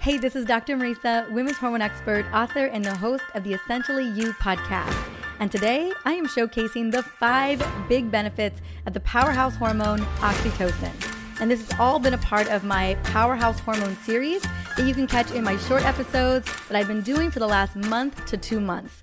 Hey, 0.00 0.16
this 0.16 0.36
is 0.36 0.44
Dr. 0.44 0.76
Mariza, 0.76 1.28
women's 1.32 1.56
hormone 1.56 1.82
expert, 1.82 2.24
author, 2.32 2.66
and 2.66 2.84
the 2.84 2.96
host 2.96 3.24
of 3.34 3.42
the 3.42 3.52
Essentially 3.52 4.08
You 4.08 4.32
podcast. 4.34 4.96
And 5.40 5.50
today 5.50 5.92
I 6.04 6.12
am 6.12 6.28
showcasing 6.28 6.92
the 6.92 7.02
five 7.02 7.60
big 7.88 8.08
benefits 8.08 8.60
of 8.86 8.92
the 8.92 9.00
powerhouse 9.00 9.56
hormone, 9.56 9.98
oxytocin. 10.20 11.40
And 11.40 11.50
this 11.50 11.68
has 11.68 11.80
all 11.80 11.98
been 11.98 12.14
a 12.14 12.18
part 12.18 12.46
of 12.48 12.62
my 12.62 12.94
Powerhouse 13.02 13.58
Hormone 13.58 13.96
series 13.96 14.42
that 14.76 14.86
you 14.86 14.94
can 14.94 15.08
catch 15.08 15.32
in 15.32 15.42
my 15.42 15.56
short 15.56 15.84
episodes 15.84 16.48
that 16.68 16.76
I've 16.76 16.88
been 16.88 17.02
doing 17.02 17.32
for 17.32 17.40
the 17.40 17.48
last 17.48 17.74
month 17.74 18.24
to 18.26 18.36
two 18.36 18.60
months. 18.60 19.02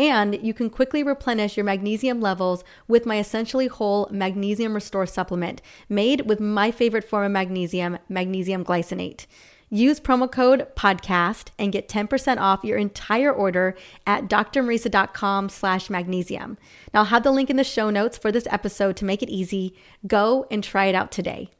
And 0.00 0.42
you 0.42 0.54
can 0.54 0.70
quickly 0.70 1.02
replenish 1.02 1.58
your 1.58 1.64
magnesium 1.64 2.22
levels 2.22 2.64
with 2.88 3.04
my 3.04 3.18
essentially 3.18 3.66
whole 3.66 4.08
magnesium 4.10 4.72
restore 4.72 5.04
supplement 5.04 5.60
made 5.90 6.22
with 6.22 6.40
my 6.40 6.70
favorite 6.70 7.04
form 7.04 7.26
of 7.26 7.32
magnesium, 7.32 7.98
magnesium 8.08 8.64
glycinate. 8.64 9.26
Use 9.68 10.00
promo 10.00 10.32
code 10.32 10.66
podcast 10.74 11.48
and 11.58 11.70
get 11.70 11.86
10% 11.86 12.38
off 12.38 12.64
your 12.64 12.78
entire 12.78 13.30
order 13.30 13.76
at 14.06 14.26
drmariza.com 14.26 15.50
slash 15.50 15.90
magnesium. 15.90 16.56
Now 16.94 17.00
I'll 17.00 17.06
have 17.06 17.22
the 17.22 17.30
link 17.30 17.50
in 17.50 17.56
the 17.56 17.62
show 17.62 17.90
notes 17.90 18.16
for 18.16 18.32
this 18.32 18.48
episode 18.50 18.96
to 18.96 19.04
make 19.04 19.22
it 19.22 19.28
easy. 19.28 19.76
Go 20.06 20.46
and 20.50 20.64
try 20.64 20.86
it 20.86 20.94
out 20.94 21.12
today. 21.12 21.50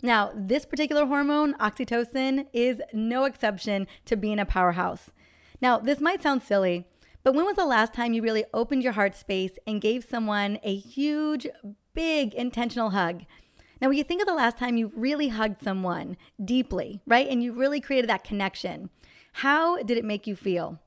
Now, 0.00 0.32
this 0.34 0.64
particular 0.64 1.04
hormone, 1.04 1.52
oxytocin, 1.58 2.46
is 2.54 2.80
no 2.94 3.24
exception 3.24 3.86
to 4.06 4.16
being 4.16 4.38
a 4.38 4.46
powerhouse. 4.46 5.10
Now, 5.60 5.78
this 5.78 6.00
might 6.00 6.22
sound 6.22 6.42
silly, 6.42 6.86
but 7.22 7.34
when 7.34 7.44
was 7.44 7.56
the 7.56 7.64
last 7.64 7.94
time 7.94 8.12
you 8.12 8.22
really 8.22 8.44
opened 8.52 8.82
your 8.82 8.92
heart 8.92 9.16
space 9.16 9.52
and 9.66 9.80
gave 9.80 10.04
someone 10.04 10.58
a 10.62 10.74
huge, 10.74 11.46
big, 11.94 12.34
intentional 12.34 12.90
hug? 12.90 13.24
Now, 13.80 13.88
when 13.88 13.98
you 13.98 14.04
think 14.04 14.20
of 14.20 14.26
the 14.26 14.34
last 14.34 14.58
time 14.58 14.76
you 14.76 14.92
really 14.94 15.28
hugged 15.28 15.62
someone 15.62 16.16
deeply, 16.42 17.00
right, 17.06 17.28
and 17.28 17.42
you 17.42 17.52
really 17.52 17.80
created 17.80 18.08
that 18.10 18.24
connection, 18.24 18.90
how 19.34 19.82
did 19.82 19.98
it 19.98 20.04
make 20.04 20.26
you 20.26 20.36
feel? 20.36 20.80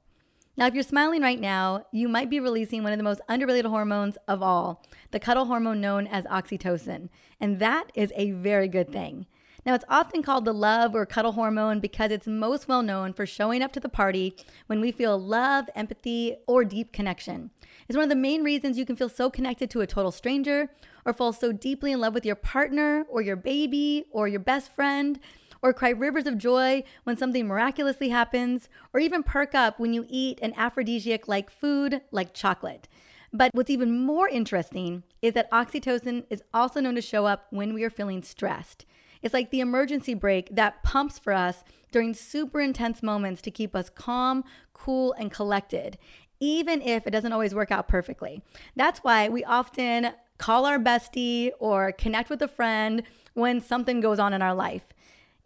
Now, 0.55 0.65
if 0.65 0.73
you're 0.73 0.83
smiling 0.83 1.21
right 1.21 1.39
now, 1.39 1.85
you 1.91 2.07
might 2.07 2.31
be 2.31 2.39
releasing 2.39 2.81
one 2.81 2.91
of 2.91 2.97
the 2.97 3.03
most 3.03 3.21
underrated 3.29 3.65
hormones 3.65 4.17
of 4.27 4.41
all, 4.41 4.83
the 5.11 5.19
cuddle 5.19 5.45
hormone 5.45 5.79
known 5.79 6.07
as 6.07 6.25
oxytocin. 6.25 7.09
And 7.39 7.59
that 7.59 7.91
is 7.93 8.11
a 8.15 8.31
very 8.31 8.67
good 8.67 8.91
thing. 8.91 9.27
Now, 9.67 9.73
it's 9.73 9.83
often 9.89 10.23
called 10.23 10.45
the 10.45 10.53
love 10.53 10.95
or 10.95 11.05
cuddle 11.05 11.33
hormone 11.33 11.81
because 11.81 12.09
it's 12.09 12.25
most 12.25 12.69
well 12.69 12.81
known 12.81 13.11
for 13.11 13.25
showing 13.25 13.61
up 13.61 13.73
to 13.73 13.81
the 13.81 13.89
party 13.89 14.33
when 14.67 14.79
we 14.79 14.93
feel 14.93 15.19
love, 15.19 15.69
empathy, 15.75 16.37
or 16.47 16.63
deep 16.63 16.93
connection. 16.93 17.51
It's 17.89 17.97
one 17.97 18.03
of 18.03 18.09
the 18.09 18.15
main 18.15 18.45
reasons 18.45 18.77
you 18.77 18.85
can 18.85 18.95
feel 18.95 19.09
so 19.09 19.29
connected 19.29 19.69
to 19.71 19.81
a 19.81 19.85
total 19.85 20.13
stranger 20.13 20.69
or 21.03 21.11
fall 21.11 21.33
so 21.33 21.51
deeply 21.51 21.91
in 21.91 21.99
love 21.99 22.13
with 22.13 22.25
your 22.25 22.38
partner 22.38 23.05
or 23.09 23.21
your 23.21 23.35
baby 23.35 24.05
or 24.13 24.29
your 24.29 24.39
best 24.39 24.73
friend 24.73 25.19
or 25.61 25.73
cry 25.73 25.89
rivers 25.89 26.27
of 26.27 26.38
joy 26.38 26.81
when 27.03 27.17
something 27.17 27.45
miraculously 27.45 28.07
happens, 28.07 28.69
or 28.93 29.01
even 29.01 29.21
perk 29.21 29.53
up 29.53 29.81
when 29.81 29.91
you 29.91 30.05
eat 30.07 30.39
an 30.41 30.53
aphrodisiac 30.55 31.27
like 31.27 31.49
food 31.49 31.99
like 32.11 32.33
chocolate. 32.33 32.88
But 33.33 33.53
what's 33.53 33.69
even 33.69 33.99
more 33.99 34.29
interesting 34.29 35.03
is 35.22 35.33
that 35.33 35.51
oxytocin 35.51 36.23
is 36.29 36.41
also 36.53 36.79
known 36.79 36.95
to 36.95 37.01
show 37.01 37.25
up 37.25 37.47
when 37.50 37.73
we 37.73 37.83
are 37.83 37.89
feeling 37.89 38.23
stressed. 38.23 38.85
It's 39.22 39.33
like 39.33 39.50
the 39.50 39.59
emergency 39.59 40.13
brake 40.13 40.50
that 40.51 40.83
pumps 40.83 41.19
for 41.19 41.33
us 41.33 41.63
during 41.91 42.13
super 42.13 42.59
intense 42.59 43.01
moments 43.01 43.41
to 43.44 43.51
keep 43.51 43.75
us 43.75 43.89
calm, 43.89 44.44
cool, 44.73 45.13
and 45.13 45.31
collected, 45.31 45.97
even 46.39 46.81
if 46.81 47.07
it 47.07 47.11
doesn't 47.11 47.33
always 47.33 47.56
work 47.56 47.72
out 47.72 47.88
perfectly. 47.88 48.41
That's 48.75 49.00
why 49.00 49.29
we 49.29 49.44
often 49.44 50.11
call 50.38 50.66
our 50.66 50.79
bestie 50.79 51.51
or 51.59 51.91
connect 51.91 52.29
with 52.29 52.41
a 52.41 52.47
friend 52.47 53.03
when 53.33 53.59
something 53.61 54.01
goes 54.01 54.19
on 54.19 54.33
in 54.33 54.41
our 54.41 54.53
life. 54.53 54.83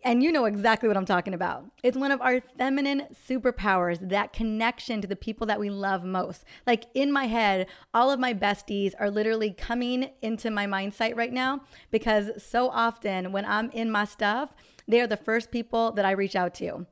And 0.04 0.24
you 0.24 0.32
know 0.32 0.46
exactly 0.46 0.88
what 0.88 0.98
I'm 0.98 1.06
talking 1.06 1.36
about. 1.36 1.66
It's 1.84 1.98
one 1.98 2.12
of 2.12 2.22
our 2.22 2.42
feminine 2.42 3.04
superpowers, 3.14 4.10
that 4.10 4.34
connection 4.34 5.00
to 5.02 5.08
the 5.08 5.16
people 5.16 5.46
that 5.48 5.60
we 5.60 5.70
love 5.70 6.04
most. 6.04 6.44
Like 6.66 6.86
in 6.96 7.12
my 7.12 7.26
head, 7.26 7.68
all 7.94 8.10
of 8.10 8.20
my 8.20 8.34
besties 8.34 8.94
are 9.00 9.12
literally 9.12 9.52
coming 9.52 10.10
into 10.22 10.50
my 10.50 10.66
mind 10.66 10.96
sight 10.96 11.16
right 11.16 11.32
now 11.32 11.62
because 11.92 12.44
so 12.44 12.70
often 12.70 13.32
when 13.32 13.46
I'm 13.46 13.70
in 13.72 13.92
my 13.92 14.06
stuff, 14.06 14.54
they 14.88 15.00
are 15.00 15.08
the 15.08 15.18
first 15.18 15.52
people 15.52 15.92
that 15.92 16.06
I 16.06 16.12
reach 16.12 16.36
out 16.36 16.56
to. 16.56 16.88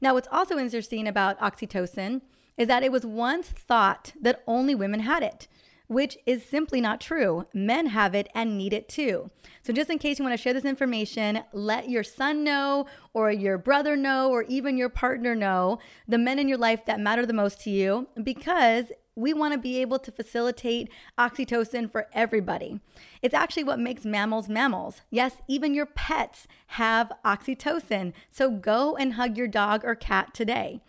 Now, 0.00 0.14
what's 0.14 0.28
also 0.30 0.56
interesting 0.56 1.08
about 1.08 1.40
oxytocin 1.40 2.22
is 2.56 2.68
that 2.68 2.84
it 2.84 2.92
was 2.92 3.04
once 3.04 3.48
thought 3.48 4.12
that 4.20 4.42
only 4.46 4.74
women 4.74 5.00
had 5.00 5.24
it 5.24 5.48
which 5.92 6.18
is 6.26 6.44
simply 6.44 6.80
not 6.80 7.00
true. 7.00 7.46
Men 7.52 7.86
have 7.86 8.14
it 8.14 8.28
and 8.34 8.56
need 8.56 8.72
it 8.72 8.88
too. 8.88 9.30
So, 9.62 9.72
just 9.72 9.90
in 9.90 9.98
case 9.98 10.18
you 10.18 10.24
want 10.24 10.36
to 10.36 10.42
share 10.42 10.54
this 10.54 10.64
information, 10.64 11.44
let 11.52 11.88
your 11.88 12.02
son 12.02 12.42
know, 12.42 12.86
or 13.12 13.30
your 13.30 13.58
brother 13.58 13.96
know, 13.96 14.30
or 14.30 14.42
even 14.44 14.76
your 14.76 14.88
partner 14.88 15.34
know 15.34 15.78
the 16.08 16.18
men 16.18 16.38
in 16.38 16.48
your 16.48 16.58
life 16.58 16.84
that 16.86 16.98
matter 16.98 17.24
the 17.26 17.32
most 17.32 17.60
to 17.62 17.70
you 17.70 18.08
because 18.22 18.86
we 19.14 19.34
want 19.34 19.52
to 19.52 19.58
be 19.58 19.78
able 19.78 19.98
to 19.98 20.10
facilitate 20.10 20.88
oxytocin 21.18 21.90
for 21.90 22.08
everybody. 22.14 22.80
It's 23.20 23.34
actually 23.34 23.64
what 23.64 23.78
makes 23.78 24.06
mammals 24.06 24.48
mammals. 24.48 25.02
Yes, 25.10 25.42
even 25.46 25.74
your 25.74 25.86
pets 25.86 26.48
have 26.68 27.12
oxytocin. 27.24 28.14
So, 28.30 28.50
go 28.50 28.96
and 28.96 29.14
hug 29.14 29.36
your 29.36 29.48
dog 29.48 29.84
or 29.84 29.94
cat 29.94 30.34
today. 30.34 30.80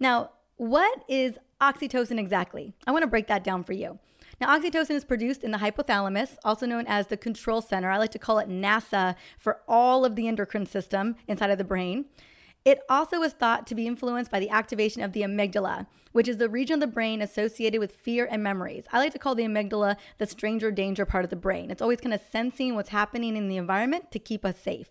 Now, 0.00 0.30
what 0.56 1.04
is 1.08 1.38
oxytocin 1.60 2.18
exactly? 2.18 2.72
I 2.86 2.92
want 2.92 3.02
to 3.02 3.08
break 3.08 3.26
that 3.28 3.44
down 3.44 3.62
for 3.62 3.72
you. 3.72 3.98
Now, 4.40 4.58
oxytocin 4.58 4.90
is 4.90 5.04
produced 5.04 5.42
in 5.42 5.50
the 5.50 5.58
hypothalamus, 5.58 6.36
also 6.44 6.66
known 6.66 6.84
as 6.86 7.06
the 7.06 7.16
control 7.16 7.62
center. 7.62 7.90
I 7.90 7.96
like 7.96 8.10
to 8.10 8.18
call 8.18 8.38
it 8.38 8.50
NASA 8.50 9.14
for 9.38 9.60
all 9.66 10.04
of 10.04 10.14
the 10.14 10.28
endocrine 10.28 10.66
system 10.66 11.16
inside 11.26 11.50
of 11.50 11.58
the 11.58 11.64
brain. 11.64 12.06
It 12.66 12.80
also 12.88 13.22
is 13.22 13.32
thought 13.32 13.66
to 13.68 13.74
be 13.74 13.86
influenced 13.86 14.30
by 14.30 14.40
the 14.40 14.50
activation 14.50 15.00
of 15.00 15.12
the 15.12 15.22
amygdala, 15.22 15.86
which 16.12 16.26
is 16.26 16.38
the 16.38 16.48
region 16.48 16.74
of 16.74 16.80
the 16.80 16.86
brain 16.88 17.22
associated 17.22 17.78
with 17.78 17.92
fear 17.92 18.26
and 18.28 18.42
memories. 18.42 18.84
I 18.92 18.98
like 18.98 19.12
to 19.12 19.18
call 19.20 19.36
the 19.36 19.44
amygdala 19.44 19.96
the 20.18 20.26
stranger 20.26 20.70
danger 20.70 21.06
part 21.06 21.24
of 21.24 21.30
the 21.30 21.36
brain. 21.36 21.70
It's 21.70 21.80
always 21.80 22.00
kind 22.00 22.12
of 22.12 22.20
sensing 22.20 22.74
what's 22.74 22.88
happening 22.88 23.36
in 23.36 23.48
the 23.48 23.56
environment 23.56 24.10
to 24.10 24.18
keep 24.18 24.44
us 24.44 24.58
safe. 24.58 24.88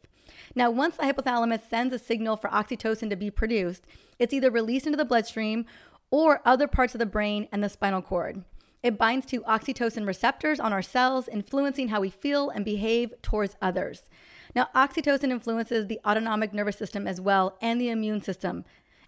Now, 0.56 0.72
once 0.72 0.96
the 0.96 1.04
hypothalamus 1.04 1.70
sends 1.70 1.94
a 1.94 2.00
signal 2.00 2.38
for 2.38 2.50
oxytocin 2.50 3.10
to 3.10 3.16
be 3.16 3.30
produced, 3.30 3.86
it's 4.18 4.34
either 4.34 4.50
released 4.50 4.86
into 4.88 4.98
the 4.98 5.06
bloodstream 5.06 5.66
or 6.10 6.42
other 6.46 6.68
parts 6.68 6.96
of 6.96 7.00
the 7.00 7.06
brain 7.06 7.48
and 7.52 7.62
the 7.62 7.70
spinal 7.70 8.02
cord. 8.02 8.44
It 8.86 9.00
binds 9.00 9.26
to 9.28 9.42
oxytocin 9.42 10.06
receptors 10.06 10.60
on 10.60 10.72
our 10.72 10.84
cells, 10.84 11.28
influencing 11.28 11.88
how 11.88 12.02
we 12.02 12.12
feel 12.12 12.52
and 12.52 12.64
behave 12.64 13.20
towards 13.24 13.56
others. 13.60 14.12
Now, 14.56 14.70
oxytocin 14.76 15.32
influences 15.32 15.88
the 15.88 16.00
autonomic 16.06 16.54
nervous 16.54 16.78
system 16.78 17.08
as 17.08 17.20
well 17.20 17.58
and 17.64 17.82
the 17.82 17.90
immune 17.90 18.22
system. 18.22 18.64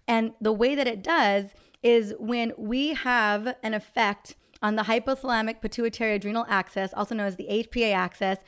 And 0.08 0.32
the 0.40 0.52
way 0.52 0.74
that 0.74 0.88
it 0.88 1.00
does 1.00 1.54
is 1.80 2.12
when 2.18 2.54
we 2.58 2.94
have 2.94 3.54
an 3.62 3.72
effect 3.72 4.34
on 4.60 4.74
the 4.74 4.82
hypothalamic 4.82 5.60
pituitary 5.60 6.16
adrenal 6.16 6.44
axis, 6.48 6.92
also 6.92 7.14
known 7.14 7.28
as 7.28 7.36
the 7.36 7.46
HPA 7.48 7.94
axis, 7.94 8.38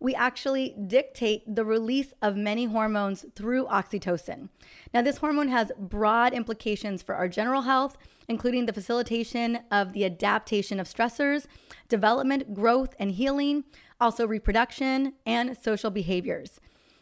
we 0.00 0.14
actually 0.14 0.74
dictate 0.86 1.42
the 1.46 1.64
release 1.64 2.14
of 2.22 2.34
many 2.34 2.64
hormones 2.64 3.26
through 3.36 3.66
oxytocin. 3.66 4.48
Now, 4.94 5.02
this 5.02 5.18
hormone 5.18 5.48
has 5.48 5.70
broad 5.78 6.32
implications 6.32 7.02
for 7.02 7.14
our 7.14 7.28
general 7.28 7.62
health, 7.62 7.98
including 8.26 8.64
the 8.64 8.72
facilitation 8.72 9.60
of 9.70 9.92
the 9.92 10.06
adaptation 10.06 10.80
of 10.80 10.88
stressors, 10.88 11.46
development, 11.88 12.54
growth, 12.54 12.94
and 12.98 13.12
healing, 13.12 13.64
also 14.00 14.26
reproduction, 14.26 15.12
and 15.26 15.56
social 15.56 15.90
behaviors. 15.90 16.60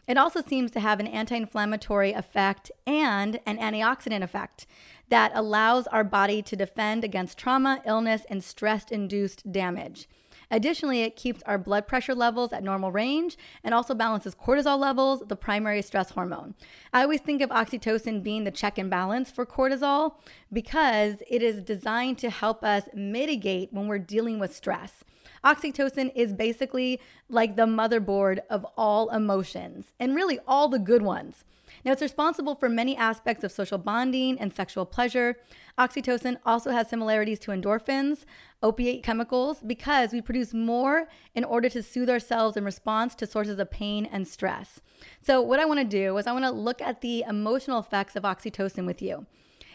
It 0.09 0.17
also 0.17 0.41
seems 0.41 0.71
to 0.73 0.81
have 0.81 1.01
an 1.01 1.07
anti 1.07 1.37
inflammatory 1.37 2.13
effect 2.13 2.73
and 2.87 3.39
an 3.47 3.59
antioxidant 3.59 4.23
effect 4.23 4.67
that 5.11 5.31
allows 5.35 5.87
our 5.89 6.03
body 6.03 6.43
to 6.43 6.57
defend 6.57 7.05
against 7.05 7.39
trauma, 7.39 7.81
illness, 7.87 8.23
and 8.29 8.43
stress 8.43 8.91
induced 8.91 9.53
damage. 9.53 10.09
Additionally, 10.51 11.03
it 11.03 11.17
keeps 11.17 11.43
our 11.43 11.59
blood 11.59 11.87
pressure 11.87 12.15
levels 12.15 12.53
at 12.53 12.63
normal 12.63 12.91
range 12.91 13.37
and 13.63 13.75
also 13.75 13.95
balances 13.95 14.35
cortisol 14.35 14.79
levels, 14.79 15.23
the 15.29 15.37
primary 15.37 15.83
stress 15.83 16.11
hormone. 16.11 16.55
I 16.93 17.03
always 17.03 17.21
think 17.21 17.43
of 17.43 17.51
oxytocin 17.51 18.23
being 18.23 18.45
the 18.45 18.51
check 18.51 18.79
and 18.79 18.89
balance 18.89 19.31
for 19.31 19.45
cortisol 19.45 20.15
because 20.53 21.23
it 21.29 21.43
is 21.43 21.63
designed 21.63 22.19
to 22.19 22.31
help 22.31 22.65
us 22.65 22.85
mitigate 22.95 23.73
when 23.73 23.87
we're 23.89 23.99
dealing 23.99 24.39
with 24.39 24.55
stress. 24.55 25.05
Oxytocin 25.45 26.11
is 26.15 26.33
basically 26.33 27.01
like 27.29 27.57
the 27.57 27.67
motherboard 27.67 28.41
of 28.51 28.67
all 28.77 29.11
emotions 29.11 29.93
and 30.01 30.15
really 30.15 30.39
all 30.47 30.69
the 30.69 30.79
good 30.79 31.03
ones. 31.03 31.45
Now, 31.85 31.93
it's 31.93 32.03
responsible 32.03 32.55
for 32.55 32.69
many 32.69 32.97
aspects 32.97 33.45
of 33.45 33.53
social 33.53 33.79
bonding 33.79 34.39
and 34.39 34.53
sexual 34.53 34.85
pleasure. 34.85 35.37
Oxytocin 35.79 36.39
also 36.45 36.71
has 36.71 36.89
similarities 36.89 37.39
to 37.41 37.51
endorphins, 37.51 38.25
opiate 38.63 39.03
chemicals, 39.03 39.61
because 39.67 40.13
we 40.13 40.21
produce 40.21 40.53
more 40.53 41.09
in 41.35 41.45
order 41.45 41.69
to 41.69 41.83
soothe 41.83 42.11
ourselves 42.11 42.57
in 42.57 42.65
response 42.65 43.15
to 43.15 43.27
sources 43.27 43.59
of 43.59 43.71
pain 43.71 44.07
and 44.07 44.27
stress. 44.27 44.81
So, 45.21 45.41
what 45.41 45.61
I 45.61 45.65
want 45.65 45.81
to 45.81 45.85
do 45.85 46.17
is 46.19 46.27
I 46.27 46.33
want 46.33 46.45
to 46.45 46.51
look 46.51 46.83
at 46.83 47.01
the 47.01 47.25
emotional 47.29 47.79
effects 47.79 48.17
of 48.17 48.25
oxytocin 48.25 48.87
with 48.87 49.01
you. 49.01 49.27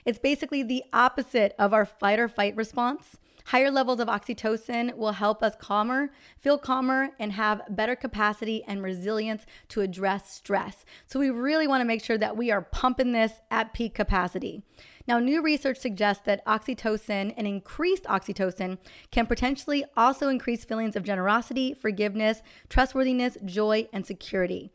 It's 0.06 0.20
basically 0.20 0.64
the 0.64 0.84
opposite 0.92 1.56
of 1.58 1.74
our 1.74 1.86
fight 1.86 2.20
or 2.20 2.28
fight 2.28 2.56
response. 2.56 3.18
Higher 3.46 3.70
levels 3.70 4.00
of 4.00 4.08
oxytocin 4.08 4.96
will 4.96 5.12
help 5.14 5.44
us 5.44 5.56
calmer, 5.60 6.12
feel 6.40 6.58
calmer, 6.58 7.10
and 7.20 7.34
have 7.34 7.62
better 7.70 7.96
capacity 7.96 8.64
and 8.66 8.82
resilience 8.82 9.46
to 9.70 9.82
address 9.82 10.32
stress. 10.32 10.86
So, 11.06 11.20
we 11.20 11.30
really 11.30 11.68
want 11.68 11.82
to 11.82 11.86
make 11.86 12.04
sure 12.04 12.18
that 12.18 12.38
we 12.38 12.52
are 12.52 12.62
pumping 12.62 13.12
this 13.12 13.42
at 13.52 13.74
peak 13.74 13.94
capacity. 13.94 14.64
Now, 15.08 15.20
new 15.20 15.42
research 15.42 15.78
suggests 15.78 16.24
that 16.26 16.46
oxytocin 16.46 17.34
and 17.36 17.46
increased 17.46 18.06
oxytocin 18.06 18.78
can 19.12 19.26
potentially 19.26 19.84
also 19.98 20.30
increase 20.30 20.64
feelings 20.64 20.96
of 20.96 21.04
generosity, 21.04 21.74
forgiveness, 21.74 22.42
trustworthiness, 22.70 23.38
joy, 23.44 23.90
and 23.92 24.06
security. 24.06 24.72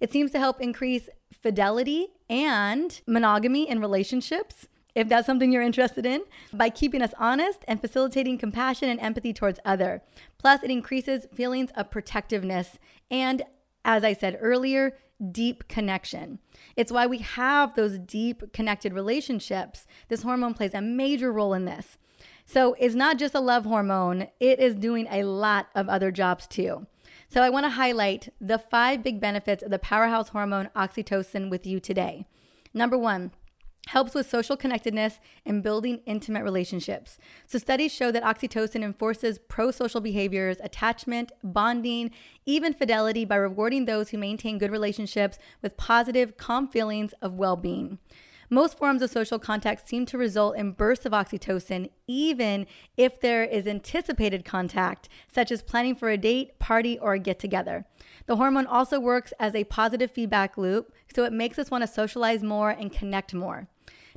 It 0.00 0.12
seems 0.12 0.32
to 0.32 0.38
help 0.38 0.60
increase 0.60 1.08
fidelity 1.32 2.08
and 2.28 3.00
monogamy 3.06 3.68
in 3.68 3.80
relationships 3.80 4.66
if 4.98 5.08
that's 5.08 5.26
something 5.26 5.52
you're 5.52 5.62
interested 5.62 6.04
in, 6.04 6.24
by 6.52 6.68
keeping 6.68 7.02
us 7.02 7.14
honest 7.20 7.64
and 7.68 7.80
facilitating 7.80 8.36
compassion 8.36 8.88
and 8.88 8.98
empathy 8.98 9.32
towards 9.32 9.60
other. 9.64 10.02
Plus, 10.38 10.64
it 10.64 10.72
increases 10.72 11.28
feelings 11.32 11.70
of 11.76 11.88
protectiveness 11.88 12.80
and, 13.08 13.42
as 13.84 14.02
I 14.02 14.12
said 14.12 14.36
earlier, 14.40 14.98
deep 15.30 15.68
connection. 15.68 16.40
It's 16.74 16.90
why 16.90 17.06
we 17.06 17.18
have 17.18 17.76
those 17.76 18.00
deep 18.00 18.52
connected 18.52 18.92
relationships. 18.92 19.86
This 20.08 20.22
hormone 20.22 20.54
plays 20.54 20.74
a 20.74 20.80
major 20.80 21.32
role 21.32 21.54
in 21.54 21.64
this. 21.64 21.96
So, 22.44 22.74
it's 22.80 22.96
not 22.96 23.18
just 23.18 23.36
a 23.36 23.40
love 23.40 23.66
hormone, 23.66 24.26
it 24.40 24.58
is 24.58 24.74
doing 24.74 25.06
a 25.12 25.22
lot 25.22 25.68
of 25.76 25.88
other 25.88 26.10
jobs 26.10 26.48
too. 26.48 26.88
So, 27.28 27.40
I 27.42 27.50
want 27.50 27.66
to 27.66 27.70
highlight 27.70 28.30
the 28.40 28.58
five 28.58 29.04
big 29.04 29.20
benefits 29.20 29.62
of 29.62 29.70
the 29.70 29.78
powerhouse 29.78 30.30
hormone 30.30 30.70
oxytocin 30.74 31.50
with 31.50 31.66
you 31.66 31.78
today. 31.78 32.26
Number 32.74 32.98
one, 32.98 33.30
helps 33.88 34.14
with 34.14 34.28
social 34.28 34.56
connectedness 34.56 35.18
and 35.46 35.62
building 35.62 36.00
intimate 36.04 36.44
relationships. 36.44 37.18
So, 37.46 37.58
studies 37.58 37.92
show 37.92 38.12
that 38.12 38.22
oxytocin 38.22 38.82
enforces 38.82 39.38
pro 39.38 39.70
social 39.70 40.02
behaviors, 40.02 40.58
attachment, 40.62 41.32
bonding, 41.42 42.10
even 42.44 42.74
fidelity 42.74 43.24
by 43.24 43.36
rewarding 43.36 43.86
those 43.86 44.10
who 44.10 44.18
maintain 44.18 44.58
good 44.58 44.70
relationships 44.70 45.38
with 45.62 45.78
positive, 45.78 46.36
calm 46.36 46.68
feelings 46.68 47.14
of 47.22 47.34
well 47.34 47.56
being. 47.56 47.98
Most 48.50 48.78
forms 48.78 49.02
of 49.02 49.10
social 49.10 49.38
contact 49.38 49.86
seem 49.86 50.04
to 50.06 50.18
result 50.18 50.56
in 50.56 50.72
bursts 50.72 51.04
of 51.04 51.12
oxytocin, 51.12 51.90
even 52.06 52.66
if 52.96 53.20
there 53.20 53.44
is 53.44 53.66
anticipated 53.66 54.44
contact, 54.44 55.08
such 55.28 55.50
as 55.50 55.62
planning 55.62 55.94
for 55.94 56.08
a 56.08 56.16
date, 56.16 56.58
party, 56.58 56.98
or 56.98 57.14
a 57.14 57.18
get 57.18 57.38
together. 57.38 57.84
The 58.26 58.36
hormone 58.36 58.66
also 58.66 59.00
works 59.00 59.32
as 59.38 59.54
a 59.54 59.64
positive 59.64 60.10
feedback 60.10 60.56
loop, 60.56 60.92
so 61.14 61.24
it 61.24 61.32
makes 61.32 61.58
us 61.58 61.70
want 61.70 61.82
to 61.82 61.88
socialize 61.88 62.42
more 62.42 62.70
and 62.70 62.92
connect 62.92 63.34
more. 63.34 63.68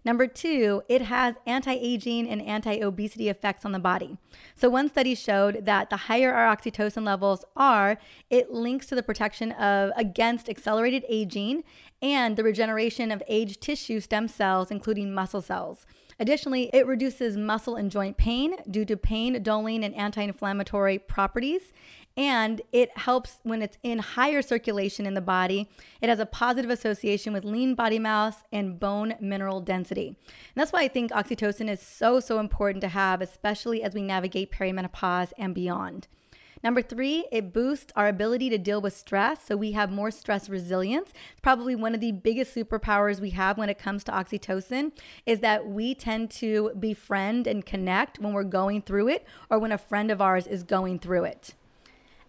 Number 0.03 0.25
two, 0.25 0.81
it 0.89 1.03
has 1.03 1.35
anti 1.45 1.73
aging 1.73 2.27
and 2.27 2.41
anti 2.41 2.81
obesity 2.81 3.29
effects 3.29 3.65
on 3.65 3.71
the 3.71 3.79
body. 3.79 4.17
So, 4.55 4.69
one 4.69 4.89
study 4.89 5.13
showed 5.13 5.65
that 5.65 5.89
the 5.89 5.97
higher 5.97 6.33
our 6.33 6.55
oxytocin 6.55 7.05
levels 7.05 7.45
are, 7.55 7.97
it 8.29 8.51
links 8.51 8.87
to 8.87 8.95
the 8.95 9.03
protection 9.03 9.51
of 9.51 9.91
against 9.95 10.49
accelerated 10.49 11.05
aging 11.07 11.63
and 12.01 12.35
the 12.35 12.43
regeneration 12.43 13.11
of 13.11 13.21
aged 13.27 13.61
tissue 13.61 13.99
stem 13.99 14.27
cells, 14.27 14.71
including 14.71 15.13
muscle 15.13 15.41
cells. 15.41 15.85
Additionally, 16.19 16.69
it 16.73 16.85
reduces 16.87 17.37
muscle 17.37 17.75
and 17.75 17.91
joint 17.91 18.17
pain 18.17 18.55
due 18.69 18.85
to 18.85 18.97
pain, 18.97 19.41
dulling, 19.43 19.83
and 19.83 19.93
anti 19.95 20.23
inflammatory 20.23 20.97
properties 20.97 21.71
and 22.17 22.61
it 22.71 22.97
helps 22.97 23.39
when 23.43 23.61
it's 23.61 23.77
in 23.83 23.99
higher 23.99 24.41
circulation 24.41 25.05
in 25.05 25.13
the 25.13 25.21
body. 25.21 25.69
It 26.01 26.09
has 26.09 26.19
a 26.19 26.25
positive 26.25 26.69
association 26.69 27.33
with 27.33 27.45
lean 27.45 27.75
body 27.75 27.99
mass 27.99 28.43
and 28.51 28.79
bone 28.79 29.15
mineral 29.19 29.61
density. 29.61 30.07
And 30.07 30.15
that's 30.55 30.73
why 30.73 30.81
I 30.81 30.87
think 30.87 31.11
oxytocin 31.11 31.69
is 31.69 31.81
so, 31.81 32.19
so 32.19 32.39
important 32.39 32.81
to 32.81 32.89
have, 32.89 33.21
especially 33.21 33.81
as 33.83 33.93
we 33.93 34.01
navigate 34.01 34.51
perimenopause 34.51 35.31
and 35.37 35.55
beyond. 35.55 36.07
Number 36.63 36.81
three, 36.83 37.25
it 37.31 37.53
boosts 37.53 37.91
our 37.95 38.07
ability 38.07 38.49
to 38.51 38.57
deal 38.57 38.81
with 38.81 38.95
stress. 38.95 39.43
So 39.45 39.57
we 39.57 39.71
have 39.71 39.91
more 39.91 40.11
stress 40.11 40.47
resilience. 40.47 41.09
It's 41.31 41.41
probably 41.41 41.75
one 41.75 41.95
of 41.95 42.01
the 42.01 42.11
biggest 42.11 42.55
superpowers 42.55 43.19
we 43.19 43.31
have 43.31 43.57
when 43.57 43.69
it 43.69 43.79
comes 43.79 44.03
to 44.05 44.11
oxytocin 44.11 44.91
is 45.25 45.39
that 45.39 45.67
we 45.67 45.95
tend 45.95 46.29
to 46.31 46.71
befriend 46.79 47.47
and 47.47 47.65
connect 47.65 48.19
when 48.19 48.33
we're 48.33 48.43
going 48.43 48.83
through 48.83 49.07
it 49.07 49.25
or 49.49 49.57
when 49.57 49.71
a 49.71 49.77
friend 49.77 50.11
of 50.11 50.21
ours 50.21 50.45
is 50.45 50.61
going 50.61 50.99
through 50.99 51.23
it. 51.23 51.55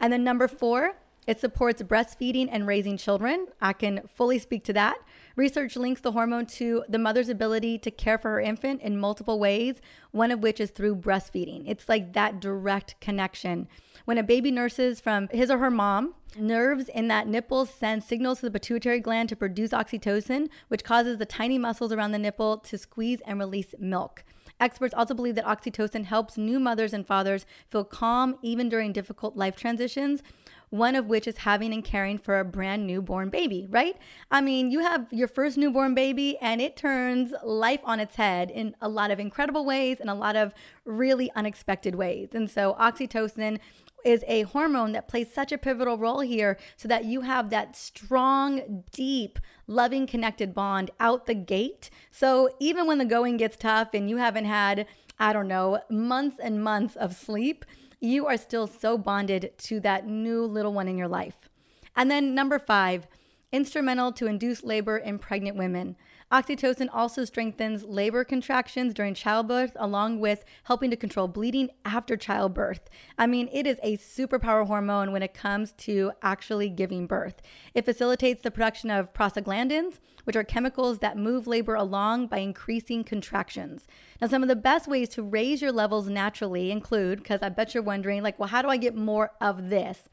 And 0.02 0.12
then 0.12 0.24
number 0.24 0.48
four, 0.48 0.96
it 1.28 1.38
supports 1.38 1.80
breastfeeding 1.80 2.48
and 2.50 2.66
raising 2.66 2.96
children. 2.96 3.46
I 3.60 3.72
can 3.72 4.00
fully 4.12 4.40
speak 4.40 4.64
to 4.64 4.72
that. 4.72 4.98
Research 5.36 5.76
links 5.76 6.00
the 6.00 6.10
hormone 6.10 6.46
to 6.46 6.84
the 6.88 6.98
mother's 6.98 7.28
ability 7.28 7.78
to 7.78 7.90
care 7.92 8.18
for 8.18 8.32
her 8.32 8.40
infant 8.40 8.82
in 8.82 8.98
multiple 8.98 9.38
ways, 9.38 9.80
one 10.10 10.32
of 10.32 10.40
which 10.40 10.58
is 10.58 10.72
through 10.72 10.96
breastfeeding. 10.96 11.62
It's 11.68 11.88
like 11.88 12.14
that 12.14 12.40
direct 12.40 13.00
connection. 13.00 13.68
When 14.04 14.18
a 14.18 14.24
baby 14.24 14.50
nurses 14.50 15.00
from 15.00 15.28
his 15.28 15.48
or 15.48 15.58
her 15.58 15.70
mom, 15.70 16.14
nerves 16.36 16.88
in 16.88 17.06
that 17.06 17.28
nipple 17.28 17.64
send 17.64 18.02
signals 18.02 18.40
to 18.40 18.46
the 18.46 18.50
pituitary 18.50 18.98
gland 18.98 19.28
to 19.28 19.36
produce 19.36 19.70
oxytocin, 19.70 20.48
which 20.66 20.82
causes 20.82 21.18
the 21.18 21.26
tiny 21.26 21.58
muscles 21.58 21.92
around 21.92 22.10
the 22.10 22.18
nipple 22.18 22.58
to 22.58 22.76
squeeze 22.76 23.20
and 23.24 23.38
release 23.38 23.76
milk. 23.78 24.24
Experts 24.62 24.94
also 24.94 25.12
believe 25.12 25.34
that 25.34 25.44
oxytocin 25.44 26.04
helps 26.04 26.38
new 26.38 26.60
mothers 26.60 26.92
and 26.92 27.04
fathers 27.04 27.46
feel 27.68 27.82
calm 27.82 28.38
even 28.42 28.68
during 28.68 28.92
difficult 28.92 29.36
life 29.36 29.56
transitions, 29.56 30.22
one 30.70 30.94
of 30.94 31.06
which 31.06 31.26
is 31.26 31.38
having 31.38 31.74
and 31.74 31.84
caring 31.84 32.16
for 32.16 32.38
a 32.38 32.44
brand 32.44 32.86
newborn 32.86 33.28
baby, 33.28 33.66
right? 33.68 33.96
I 34.30 34.40
mean, 34.40 34.70
you 34.70 34.78
have 34.78 35.12
your 35.12 35.26
first 35.26 35.58
newborn 35.58 35.96
baby 35.96 36.38
and 36.40 36.60
it 36.60 36.76
turns 36.76 37.34
life 37.42 37.80
on 37.82 37.98
its 37.98 38.14
head 38.14 38.52
in 38.52 38.76
a 38.80 38.88
lot 38.88 39.10
of 39.10 39.18
incredible 39.18 39.64
ways 39.64 39.98
and 39.98 40.08
a 40.08 40.14
lot 40.14 40.36
of 40.36 40.54
really 40.84 41.28
unexpected 41.34 41.96
ways. 41.96 42.28
And 42.32 42.48
so, 42.48 42.76
oxytocin 42.78 43.58
is 44.04 44.24
a 44.26 44.42
hormone 44.42 44.92
that 44.92 45.08
plays 45.08 45.32
such 45.32 45.52
a 45.52 45.58
pivotal 45.58 45.98
role 45.98 46.20
here 46.20 46.58
so 46.76 46.88
that 46.88 47.04
you 47.04 47.22
have 47.22 47.50
that 47.50 47.76
strong, 47.76 48.84
deep, 48.92 49.38
loving, 49.66 50.06
connected 50.06 50.54
bond 50.54 50.90
out 51.00 51.26
the 51.26 51.34
gate. 51.34 51.90
So 52.10 52.50
even 52.58 52.86
when 52.86 52.98
the 52.98 53.04
going 53.04 53.36
gets 53.36 53.56
tough 53.56 53.94
and 53.94 54.08
you 54.08 54.16
haven't 54.16 54.46
had, 54.46 54.86
I 55.18 55.32
don't 55.32 55.48
know, 55.48 55.80
months 55.90 56.38
and 56.42 56.62
months 56.62 56.96
of 56.96 57.14
sleep, 57.14 57.64
you 58.00 58.26
are 58.26 58.36
still 58.36 58.66
so 58.66 58.98
bonded 58.98 59.52
to 59.58 59.78
that 59.80 60.06
new 60.06 60.44
little 60.44 60.72
one 60.72 60.88
in 60.88 60.98
your 60.98 61.08
life. 61.08 61.48
And 61.94 62.10
then 62.10 62.34
number 62.34 62.58
five, 62.58 63.06
instrumental 63.52 64.12
to 64.12 64.26
induce 64.26 64.64
labor 64.64 64.96
in 64.96 65.18
pregnant 65.18 65.56
women. 65.56 65.96
Oxytocin 66.32 66.88
also 66.90 67.26
strengthens 67.26 67.84
labor 67.84 68.24
contractions 68.24 68.94
during 68.94 69.12
childbirth, 69.12 69.76
along 69.76 70.18
with 70.18 70.46
helping 70.64 70.90
to 70.90 70.96
control 70.96 71.28
bleeding 71.28 71.68
after 71.84 72.16
childbirth. 72.16 72.88
I 73.18 73.26
mean, 73.26 73.50
it 73.52 73.66
is 73.66 73.78
a 73.82 73.98
superpower 73.98 74.66
hormone 74.66 75.12
when 75.12 75.22
it 75.22 75.34
comes 75.34 75.72
to 75.72 76.12
actually 76.22 76.70
giving 76.70 77.06
birth. 77.06 77.42
It 77.74 77.84
facilitates 77.84 78.40
the 78.40 78.50
production 78.50 78.90
of 78.90 79.12
prostaglandins, 79.12 79.98
which 80.24 80.36
are 80.36 80.44
chemicals 80.44 81.00
that 81.00 81.18
move 81.18 81.46
labor 81.46 81.74
along 81.74 82.28
by 82.28 82.38
increasing 82.38 83.04
contractions. 83.04 83.86
Now, 84.18 84.28
some 84.28 84.42
of 84.42 84.48
the 84.48 84.56
best 84.56 84.88
ways 84.88 85.10
to 85.10 85.22
raise 85.22 85.60
your 85.60 85.72
levels 85.72 86.08
naturally 86.08 86.70
include, 86.70 87.18
because 87.18 87.42
I 87.42 87.50
bet 87.50 87.74
you're 87.74 87.82
wondering, 87.82 88.22
like, 88.22 88.38
well, 88.38 88.48
how 88.48 88.62
do 88.62 88.68
I 88.68 88.78
get 88.78 88.96
more 88.96 89.32
of 89.40 89.68
this? 89.68 90.08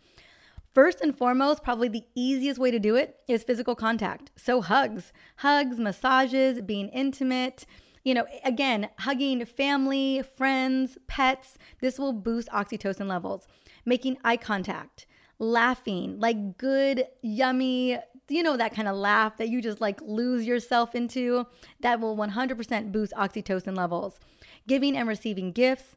First 0.74 1.02
and 1.02 1.18
foremost, 1.18 1.64
probably 1.64 1.88
the 1.88 2.06
easiest 2.14 2.60
way 2.60 2.70
to 2.70 2.80
do 2.80 2.96
it 2.96 3.18
is 3.28 3.44
physical 3.44 3.76
contact. 3.76 4.32
So, 4.36 4.62
hugs, 4.62 5.12
hugs, 5.38 5.80
massages, 5.80 6.62
being 6.62 6.90
intimate. 6.90 7.66
You 8.04 8.14
know, 8.14 8.26
again, 8.46 8.90
hugging 9.00 9.46
family, 9.46 10.24
friends, 10.38 10.98
pets, 11.08 11.58
this 11.82 11.98
will 11.98 12.14
boost 12.14 12.50
oxytocin 12.50 13.08
levels. 13.08 13.48
Making 13.84 14.18
eye 14.24 14.38
contact, 14.38 15.08
laughing, 15.40 16.20
like 16.20 16.58
good, 16.58 17.06
yummy, 17.22 17.98
you 18.30 18.44
know, 18.44 18.56
that 18.56 18.76
kind 18.76 18.88
of 18.88 18.96
laugh 18.96 19.38
that 19.38 19.50
you 19.50 19.62
just 19.62 19.82
like 19.82 20.00
lose 20.04 20.46
yourself 20.46 20.94
into, 20.94 21.48
that 21.80 22.00
will 22.00 22.16
100% 22.16 22.92
boost 22.92 23.14
oxytocin 23.14 23.76
levels. 23.76 24.20
Giving 24.68 24.96
and 24.96 25.08
receiving 25.08 25.52
gifts, 25.52 25.96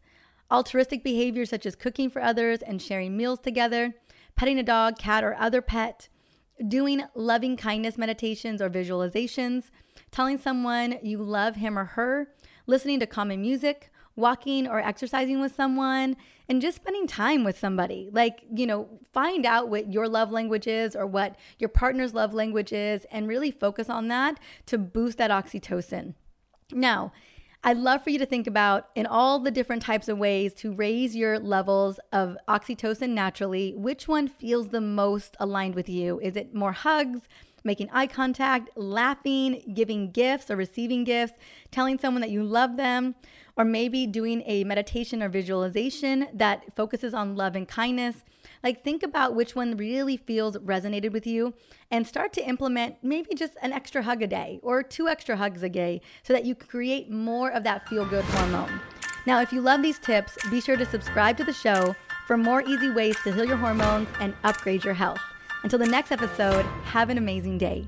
altruistic 0.51 1.05
behaviors 1.05 1.51
such 1.51 1.67
as 1.67 1.77
cooking 1.77 2.11
for 2.11 2.23
others 2.23 2.63
and 2.63 2.81
sharing 2.81 3.17
meals 3.17 3.41
together 3.41 3.95
petting 4.37 4.59
a 4.59 4.63
dog, 4.63 4.99
cat, 4.99 5.25
or 5.25 5.37
other 5.39 5.63
pet, 5.63 6.09
doing 6.67 7.03
loving 7.15 7.57
kindness 7.57 7.99
meditations 7.99 8.61
or 8.61 8.71
visualizations, 8.71 9.71
telling 10.11 10.39
someone 10.39 10.99
you 11.03 11.19
love 11.19 11.57
him 11.57 11.79
or 11.79 11.85
her, 11.85 12.29
listening 12.67 13.01
to 13.01 13.07
calming 13.07 13.41
music, 13.41 13.91
walking 14.15 14.69
or 14.69 14.79
exercising 14.79 15.41
with 15.41 15.55
someone, 15.55 16.17
and 16.49 16.61
just 16.61 16.77
spending 16.77 17.07
time 17.07 17.45
with 17.45 17.59
somebody. 17.59 18.11
Like, 18.13 18.43
you 18.55 18.67
know, 18.67 18.89
find 19.13 19.47
out 19.47 19.69
what 19.69 19.93
your 19.93 20.09
love 20.09 20.31
language 20.31 20.67
is 20.67 20.95
or 20.95 21.07
what 21.07 21.37
your 21.59 21.69
partner's 21.69 22.15
love 22.15 22.35
language 22.35 22.73
is 22.73 23.07
and 23.11 23.27
really 23.27 23.51
focus 23.51 23.89
on 23.89 24.09
that 24.09 24.39
to 24.67 24.79
boost 24.79 25.19
that 25.19 25.31
oxytocin. 25.31 26.15
Now, 26.73 27.13
I'd 27.65 27.77
love 27.77 28.03
for 28.03 28.11
you 28.11 28.19
to 28.19 28.27
think 28.27 28.49
about 28.49 28.89
in 28.97 29.07
all 29.07 29.39
the 29.39 29.53
different 29.53 29.83
types 29.83 30.09
of 30.09 30.19
ways 30.19 30.53
to 30.55 30.73
raise 30.73 31.15
your 31.15 31.39
levels 31.39 32.01
of 32.13 32.37
oxytocin 32.49 33.11
naturally, 33.11 33.73
which 33.77 34.09
one 34.09 34.27
feels 34.27 34.71
the 34.71 34.81
most 34.81 35.37
aligned 35.39 35.77
with 35.77 35.89
you? 35.89 36.19
Is 36.19 36.35
it 36.35 36.53
more 36.53 36.73
hugs? 36.73 37.29
Making 37.65 37.91
eye 37.93 38.07
contact, 38.07 38.71
laughing, 38.77 39.73
giving 39.75 40.11
gifts 40.11 40.51
or 40.51 40.57
receiving 40.57 41.05
gifts, 41.05 41.39
telling 41.71 41.99
someone 41.99 42.21
that 42.21 42.31
you 42.31 42.43
love 42.43 42.77
them, 42.77 43.15
or 43.57 43.65
maybe 43.65 44.07
doing 44.07 44.43
a 44.47 44.65
meditation 44.65 45.23
or 45.23 45.29
visualization 45.29 46.29
that 46.33 46.75
focuses 46.75 47.13
on 47.13 47.37
love 47.37 47.55
and 47.55 47.69
kindness. 47.69 48.25
Like, 48.63 48.83
think 48.83 49.03
about 49.03 49.35
which 49.35 49.55
one 49.55 49.77
really 49.77 50.17
feels 50.17 50.57
resonated 50.59 51.13
with 51.13 51.27
you 51.27 51.55
and 51.91 52.07
start 52.07 52.33
to 52.35 52.49
implement 52.49 52.97
maybe 53.03 53.35
just 53.35 53.57
an 53.61 53.73
extra 53.73 54.03
hug 54.03 54.23
a 54.23 54.27
day 54.27 54.59
or 54.63 54.83
two 54.83 55.09
extra 55.09 55.37
hugs 55.37 55.63
a 55.63 55.69
day 55.69 56.01
so 56.23 56.33
that 56.33 56.45
you 56.45 56.55
create 56.55 57.11
more 57.11 57.51
of 57.51 57.65
that 57.65 57.89
feel 57.89 58.07
good 58.07 58.25
hormone. 58.25 58.81
Now, 59.27 59.41
if 59.41 59.53
you 59.53 59.61
love 59.61 59.83
these 59.83 59.99
tips, 59.99 60.37
be 60.51 60.61
sure 60.61 60.77
to 60.77 60.87
subscribe 60.87 61.37
to 61.37 61.45
the 61.45 61.53
show 61.53 61.95
for 62.27 62.37
more 62.37 62.63
easy 62.63 62.91
ways 62.91 63.17
to 63.23 63.33
heal 63.33 63.45
your 63.45 63.57
hormones 63.57 64.09
and 64.19 64.35
upgrade 64.43 64.85
your 64.85 64.95
health. 64.95 65.21
Until 65.63 65.79
the 65.79 65.87
next 65.87 66.11
episode, 66.11 66.65
have 66.85 67.09
an 67.09 67.19
amazing 67.19 67.59
day. 67.59 67.87